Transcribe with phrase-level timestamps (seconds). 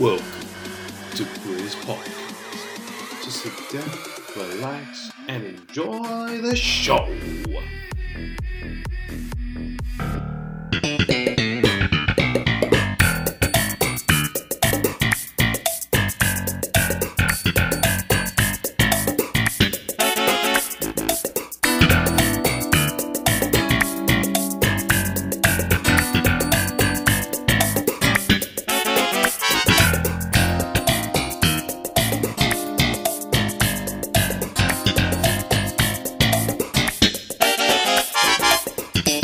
[0.00, 0.24] Welcome
[1.14, 3.22] to Briz Podcast.
[3.22, 3.90] So sit down,
[4.34, 7.06] relax, and enjoy the show.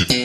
[0.09, 0.23] Boom,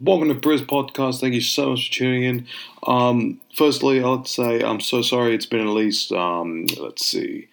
[0.00, 1.20] welcome to Briz Podcast.
[1.20, 2.46] Thank you so much for tuning in.
[2.86, 5.34] Um, firstly, I'd say I'm so sorry.
[5.34, 7.48] It's been at least um, let's see.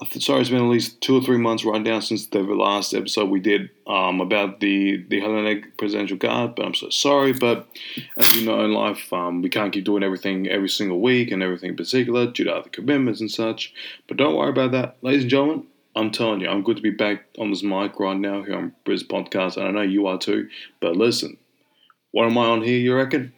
[0.00, 3.28] Sorry, it's been at least two or three months right now since the last episode
[3.28, 6.54] we did um, about the the Hellenic presidential guard.
[6.54, 7.32] But I'm so sorry.
[7.32, 7.68] But
[8.16, 11.42] as you know in life, um, we can't keep doing everything every single week and
[11.42, 13.72] everything in particular due to other commitments and such.
[14.08, 15.66] But don't worry about that, ladies and gentlemen.
[15.94, 18.74] I'm telling you, I'm good to be back on this mic right now here on
[18.86, 20.48] Briz Podcast, and I know you are too.
[20.80, 21.36] But listen,
[22.12, 23.34] what am I on here, you reckon?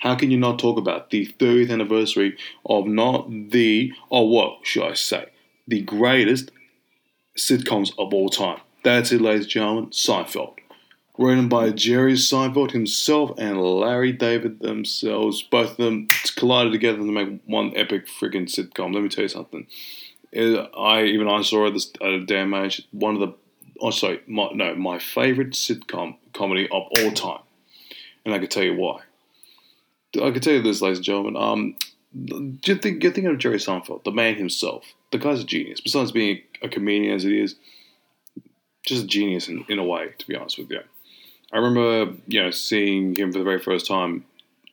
[0.00, 4.84] How can you not talk about the 30th anniversary of not the, or what should
[4.84, 5.26] I say,
[5.66, 6.50] the greatest
[7.36, 8.60] sitcoms of all time?
[8.84, 10.54] That's it, ladies and gentlemen, Seinfeld.
[11.18, 15.42] Written by Jerry Seinfeld himself and Larry David themselves.
[15.42, 18.92] Both of them collided together to make one epic freaking sitcom.
[18.92, 19.66] Let me tell you something.
[20.34, 22.86] I even I saw this at a damn age.
[22.90, 23.34] One of the
[23.80, 27.42] oh sorry, my, no, my favorite sitcom comedy of all time,
[28.24, 29.00] and I can tell you why.
[30.14, 31.36] I can tell you this, ladies and gentlemen.
[31.36, 31.76] Um,
[32.12, 34.94] you think you're thinking of Jerry Seinfeld, the man himself?
[35.12, 35.80] The guy's a genius.
[35.80, 37.56] Besides being a comedian as it is,
[38.84, 40.10] just a genius in, in a way.
[40.18, 40.80] To be honest with you,
[41.52, 44.24] I remember you know seeing him for the very first time.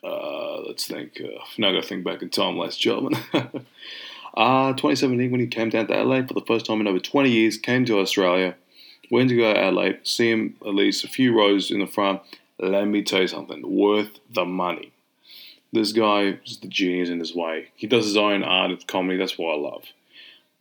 [0.04, 1.22] Uh, let's think.
[1.24, 3.66] Uh, now I got to think back in time, last and gentlemen.
[4.36, 7.30] Uh, 2017, when he came down to Adelaide for the first time in over 20
[7.30, 8.56] years, came to Australia,
[9.12, 12.22] went to go to Adelaide, see him at least a few rows in the front.
[12.58, 14.92] Let me tell you something, worth the money.
[15.72, 17.70] This guy is the genius in his way.
[17.76, 19.84] He does his own art of comedy, that's what I love.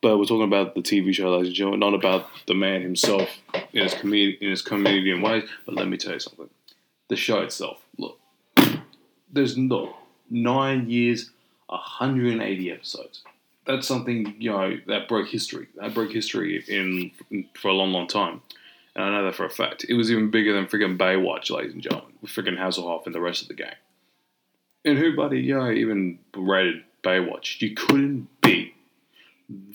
[0.03, 3.29] But we're talking about the TV show, ladies and gentlemen, not about the man himself
[3.73, 5.49] in his, com- in his comedian ways.
[5.65, 6.51] But let me tell you something.
[7.09, 8.19] The show itself, look,
[9.33, 9.97] there's no
[10.29, 11.31] nine years,
[11.69, 13.23] 180 episodes
[13.67, 15.69] that's something you know that broke history.
[15.77, 18.43] That broke history in, in for a long, long time,
[18.95, 19.85] and I know that for a fact.
[19.89, 23.21] It was even bigger than freaking Baywatch, ladies and gentlemen, with freaking Hasselhoff and the
[23.21, 23.75] rest of the gang.
[24.85, 27.61] And who, buddy, you know, even rated Baywatch.
[27.61, 28.75] You couldn't beat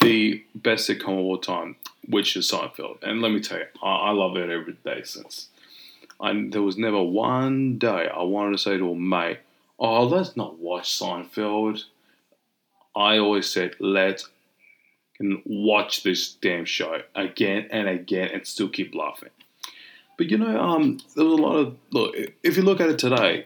[0.01, 1.75] the best sitcom of all time,
[2.07, 3.03] which is Seinfeld.
[3.03, 5.49] And let me tell you, I, I love it every day since.
[6.19, 9.39] I, there was never one day I wanted to say to a mate,
[9.79, 11.83] "Oh, let's not watch Seinfeld."
[12.95, 14.27] I always said, let's
[15.45, 19.29] watch this damn show again and again and still keep laughing.
[20.17, 22.15] But you know, um, there was a lot of look.
[22.41, 23.45] If you look at it today,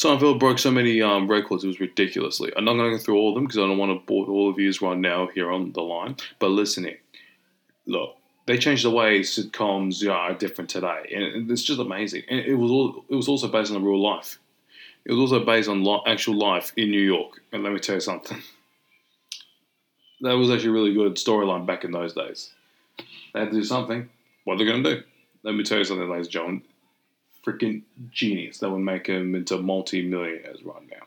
[0.00, 2.50] Seinfeld broke so many um, records; it was ridiculously.
[2.56, 4.24] I'm not going to go through all of them because I don't want to bore
[4.28, 6.16] all of you right now here on the line.
[6.38, 7.00] But listen here,
[7.84, 8.16] look,
[8.46, 12.22] they changed the way sitcoms are different today, and it's just amazing.
[12.30, 14.38] And it was all it was also based on real life.
[15.04, 17.42] It was also based on actual life in New York.
[17.52, 18.40] And let me tell you something
[20.22, 22.54] that was actually a really good storyline back in those days.
[23.34, 24.08] They had to do something.
[24.44, 25.02] What are they going to do?
[25.42, 26.62] Let me tell you something, ladies and gentlemen.
[27.44, 28.58] Freaking genius.
[28.58, 31.06] That would make him into multi-millionaires right now.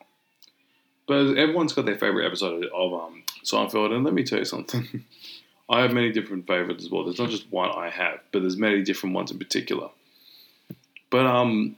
[1.08, 5.04] But everyone's got their favorite episode of um, Seinfeld, and let me tell you something.
[5.70, 7.04] I have many different favorites as well.
[7.04, 9.90] There's not just one I have, but there's many different ones in particular.
[11.10, 11.76] But um,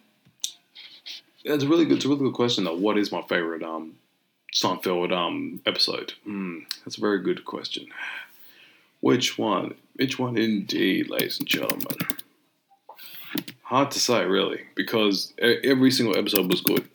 [1.43, 2.75] it's a really good, it's a really good question though.
[2.75, 3.95] What is my favorite um
[4.53, 6.13] Seinfeld um, episode?
[6.27, 7.87] Mm, that's a very good question.
[9.01, 9.75] Which one?
[9.95, 11.97] Which one indeed, ladies and gentlemen?
[13.65, 16.87] Hard to say, really, because every single episode was good,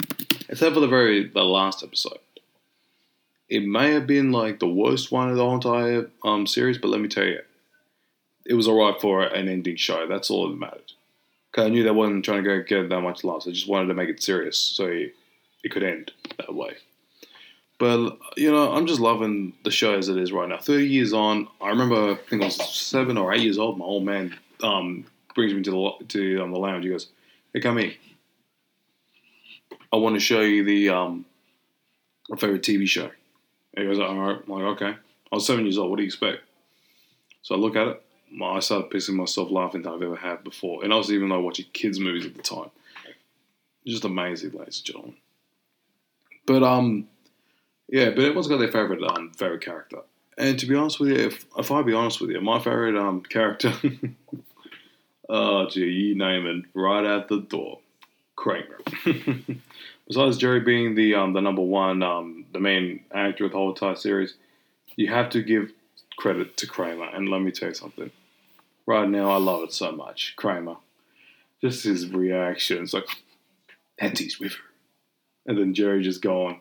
[0.48, 2.20] except for the very the last episode.
[3.48, 6.86] It may have been like the worst one of the whole entire um, series, but
[6.86, 7.40] let me tell you,
[8.46, 10.06] it was alright for an ending show.
[10.06, 10.92] That's all that mattered.
[11.50, 13.48] Because I knew they wasn't trying to go get that much laughs.
[13.48, 16.76] I just wanted to make it serious, so it could end that way.
[17.80, 20.58] But you know, I'm just loving the show as it is right now.
[20.58, 23.76] Thirty years on, I remember I think I was seven or eight years old.
[23.76, 25.06] My old man um,
[25.40, 26.84] brings me to the to um, the lounge.
[26.84, 27.08] He goes,
[27.52, 27.94] Hey, come here.
[29.92, 31.24] I want to show you the um,
[32.28, 33.10] my favorite TV show.
[33.74, 34.38] And he goes, all right.
[34.46, 34.94] I'm like, okay.
[35.32, 35.90] I was seven years old.
[35.90, 36.40] What do you expect?
[37.42, 38.02] So I look at it.
[38.30, 40.84] My, I started pissing myself laughing than I've ever had before.
[40.84, 42.70] And I was even like watching kids' movies at the time.
[43.86, 45.16] Just amazing, ladies and gentlemen.
[46.46, 47.08] But um,
[47.88, 50.00] yeah, but everyone's got their favorite um favorite character.
[50.36, 52.96] And to be honest with you, if if I be honest with you, my favorite
[52.96, 53.72] um character,
[55.30, 57.78] oh gee, you name it, right out the door,
[58.36, 58.80] Kramer.
[60.06, 63.70] Besides Jerry being the um the number one um the main actor of the whole
[63.70, 64.34] entire series,
[64.96, 65.72] you have to give
[66.16, 67.08] credit to Kramer.
[67.08, 68.10] And let me tell you something.
[68.86, 70.76] Right now, I love it so much, Kramer.
[71.60, 73.06] Just his reactions, like
[73.98, 74.56] that's East River,
[75.46, 76.60] and then Jerry just going,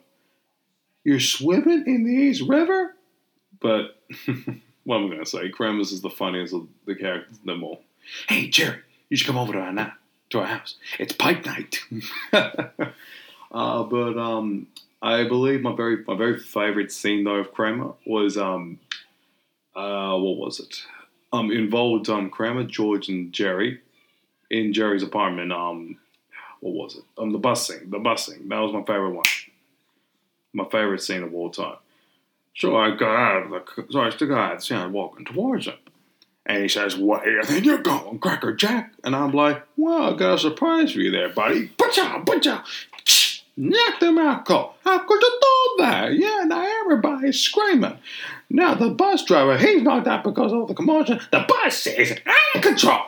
[1.04, 2.96] "You're swimming in the East River."
[3.60, 4.00] But
[4.84, 5.50] what am I going to say?
[5.50, 7.82] Kramer's is the funniest of the characters them all.
[8.28, 8.80] Hey, Jerry,
[9.10, 9.96] you should come over to our
[10.32, 10.76] to our house.
[11.00, 11.80] It's pipe night.
[12.34, 14.68] uh, but um,
[15.02, 18.80] I believe my very my very favorite scene though of Kramer was um,
[19.76, 20.84] uh, what was it?
[21.32, 23.82] Um, involved um Kramer, George, and Jerry
[24.50, 25.52] in Jerry's apartment.
[25.52, 25.98] Um,
[26.60, 27.04] what was it?
[27.18, 27.90] Um, the bus scene.
[27.90, 28.50] The bus scene.
[28.50, 29.24] That was my favorite one.
[30.54, 31.78] My favorite scene of all time.
[32.56, 35.76] So I got out of the so I still got out walking towards him.
[36.50, 38.92] And he says, What do you think you're going, Cracker Jack?
[39.04, 41.70] And I'm like, Well, I got a surprise for you there, buddy.
[41.78, 42.66] Butcha, butcha.
[43.56, 44.74] Knock them out, Cole.
[44.84, 46.14] How could you do that?
[46.16, 48.00] Yeah, now everybody's screaming.
[48.50, 51.20] Now the bus driver, he's not that because of the commotion.
[51.32, 53.04] The bus is out of control.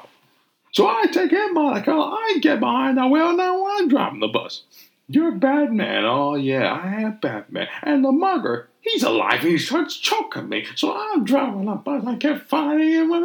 [0.71, 4.19] So I take him by the collar, I get behind the wheel, now I'm driving
[4.19, 4.63] the bus.
[5.07, 6.05] You're Batman.
[6.05, 7.67] Oh, yeah, I am Batman.
[7.81, 10.65] And the mugger, he's alive and he starts choking me.
[10.75, 12.05] So I'm driving the bus.
[12.05, 13.23] I kept fighting him with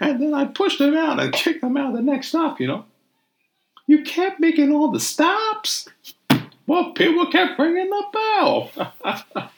[0.00, 2.66] And then I pushed him out and kicked him out of the next stop, you
[2.66, 2.84] know.
[3.86, 5.88] You kept making all the stops.
[6.66, 8.70] Well, people kept ringing the bell.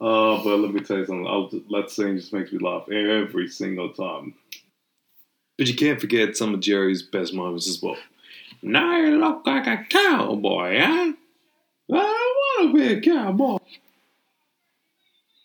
[0.00, 1.26] oh, but let me tell you something.
[1.26, 4.34] I'll, that scene just makes me laugh every single time.
[5.58, 7.96] But you can't forget some of Jerry's best moments as well.
[8.62, 11.12] Now you look like a cowboy, huh?
[11.92, 13.58] I don't want to be a cowboy.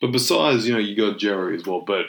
[0.01, 2.05] But besides, you know, you got Jerry as well, but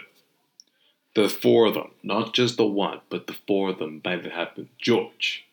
[1.14, 4.32] the four of them, not just the one, but the four of them made it
[4.32, 4.68] happen.
[4.78, 5.44] George.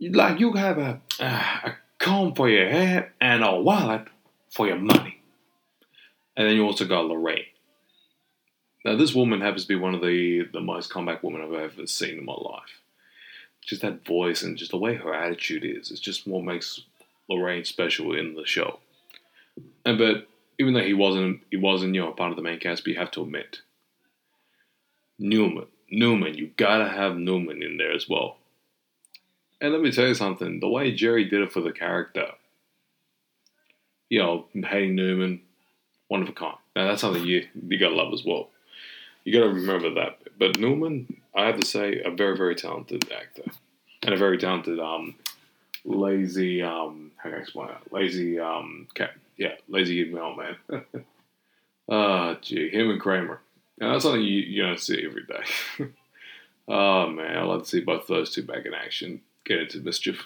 [0.00, 4.08] Like you have a, a comb for your hair and a wallet
[4.50, 5.20] for your money.
[6.36, 7.44] And then you also got Lorraine.
[8.84, 11.86] Now, this woman happens to be one of the, the most comeback women I've ever
[11.86, 12.80] seen in my life.
[13.64, 16.80] Just that voice and just the way her attitude is, it's just what makes
[17.28, 18.80] Lorraine special in the show.
[19.84, 20.28] And but
[20.58, 22.98] even though he wasn't he wasn't, you know, part of the main cast, but you
[22.98, 23.60] have to admit.
[25.18, 25.66] Newman.
[25.90, 28.38] Newman, you gotta have Newman in there as well.
[29.60, 32.28] And let me tell you something, the way Jerry did it for the character,
[34.08, 35.42] you know, hating Newman,
[36.08, 36.56] one of a kind.
[36.74, 38.48] Now that's something you you gotta love as well.
[39.24, 40.18] You gotta remember that.
[40.38, 43.44] But Newman, I have to say, a very very talented actor,
[44.02, 45.14] and a very talented um,
[45.84, 47.92] lazy um, how can I explain it?
[47.92, 50.56] Lazy um, cat, yeah, lazy mailman.
[51.88, 53.40] Ah, gee, him and Kramer.
[53.78, 55.44] Now that's something you you don't see every day.
[56.68, 60.24] oh man, I'd love to see both those two back in action, get into mischief.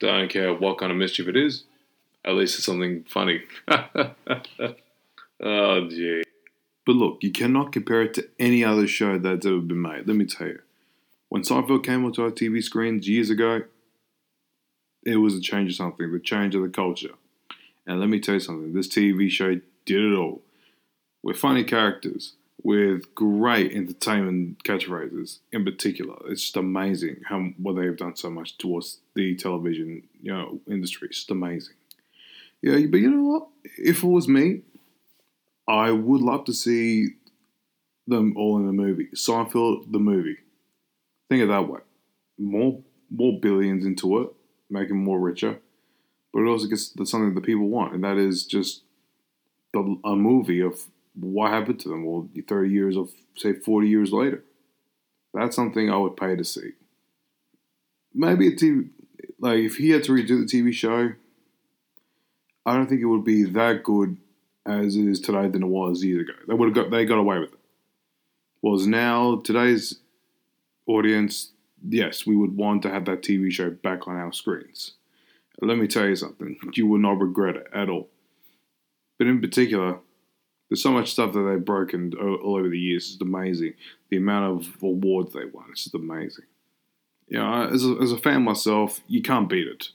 [0.00, 1.64] Don't care what kind of mischief it is.
[2.24, 3.42] At least it's something funny.
[3.68, 4.14] oh
[5.88, 6.22] gee.
[6.84, 10.06] But look, you cannot compare it to any other show that's ever been made.
[10.08, 10.60] Let me tell you.
[11.28, 13.62] When Seinfeld came onto our TV screens years ago,
[15.04, 17.14] it was a change of something, the change of the culture.
[17.86, 20.42] And let me tell you something, this TV show did it all.
[21.22, 26.16] With funny characters, with great entertainment catchphrases in particular.
[26.26, 30.60] It's just amazing how what they have done so much towards the television, you know,
[30.68, 31.08] industry.
[31.08, 31.74] It's just amazing.
[32.62, 33.48] Yeah, but you know what?
[33.76, 34.62] If it was me,
[35.66, 37.08] I would love to see
[38.06, 39.08] them all in a movie.
[39.14, 40.38] Seinfeld, the movie.
[41.28, 41.80] Think of that way.
[42.38, 44.30] More more billions into it,
[44.70, 45.58] them more richer.
[46.32, 48.82] But it also gets something that people want, and that is just
[49.74, 52.04] the, a movie of what happened to them.
[52.04, 54.44] Well, 30 years of, say, 40 years later.
[55.34, 56.72] That's something I would pay to see.
[58.14, 58.90] Maybe a TV,
[59.38, 61.12] like if he had to redo the TV show,
[62.66, 64.18] I don't think it would be that good
[64.66, 66.38] as it is today than it was years ago.
[66.46, 67.58] They would have got they got away with it.
[68.60, 69.98] Was now today's
[70.86, 71.50] audience,
[71.88, 74.92] yes, we would want to have that TV show back on our screens.
[75.60, 78.08] Let me tell you something, you will not regret it at all.
[79.18, 79.98] But in particular,
[80.72, 83.12] there's so much stuff that they've broken all over the years.
[83.12, 83.74] It's amazing.
[84.08, 85.66] The amount of awards they won.
[85.70, 86.46] It's just amazing.
[87.28, 89.88] you know, as a, as a fan myself, you can't beat it.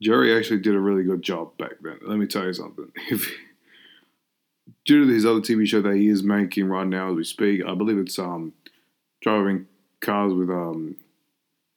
[0.00, 1.98] Jerry actually did a really good job back then.
[2.06, 2.92] Let me tell you something.
[3.10, 3.28] If
[4.84, 7.62] due to his other TV show that he is making right now as we speak,
[7.66, 8.52] I believe it's um
[9.22, 9.66] driving
[10.00, 10.94] cars with um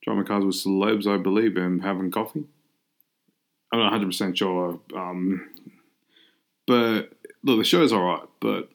[0.03, 2.45] driving cars with celebs, I believe, and having coffee.
[3.73, 5.49] I'm not 100 percent sure, um,
[6.67, 8.69] but look, the show's alright, but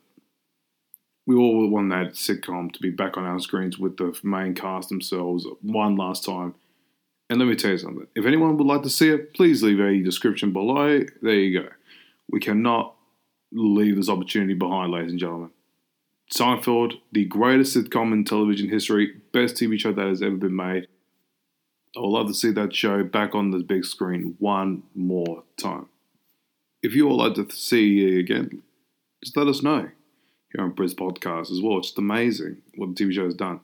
[1.26, 4.88] we all want that sitcom to be back on our screens with the main cast
[4.88, 6.54] themselves one last time.
[7.30, 8.06] And let me tell you something.
[8.14, 11.00] If anyone would like to see it, please leave a description below.
[11.23, 11.68] There you go.
[12.30, 12.94] We cannot
[13.52, 15.50] leave this opportunity behind, ladies and gentlemen.
[16.33, 20.88] Seinfeld, the greatest sitcom in television history, best TV show that has ever been made.
[21.97, 25.88] I would love to see that show back on the big screen one more time.
[26.84, 28.62] If you all like to see again,
[29.24, 29.88] just let us know
[30.52, 31.78] here on Briz Podcast as well.
[31.78, 33.60] It's just amazing what the TV show has done.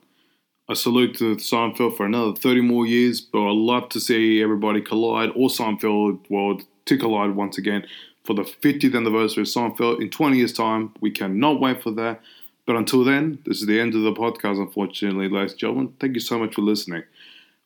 [0.67, 4.81] I salute to Seinfeld for another 30 more years, but I'd love to see everybody
[4.81, 7.85] collide or Seinfeld world to collide once again
[8.23, 10.91] for the 50th anniversary of Seinfeld in 20 years' time.
[10.99, 12.21] We cannot wait for that.
[12.65, 15.93] But until then, this is the end of the podcast, unfortunately, ladies and gentlemen.
[15.99, 17.03] Thank you so much for listening.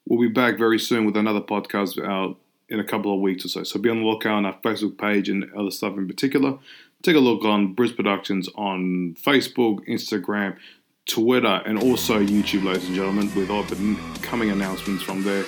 [0.06, 3.48] We'll be back very soon with another podcast out in a couple of weeks or
[3.48, 3.64] so.
[3.64, 6.58] So be on the lookout on our Facebook page and other stuff in particular.
[7.04, 10.58] Take a look on Briz Productions on Facebook, Instagram,
[11.06, 15.46] Twitter, and also YouTube, ladies and gentlemen, with all the coming announcements from there.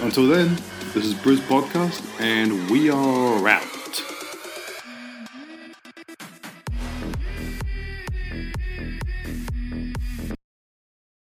[0.00, 0.56] Until then,
[0.92, 3.85] this is Briz Podcast, and we are out.